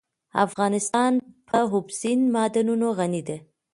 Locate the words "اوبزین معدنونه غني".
1.73-3.21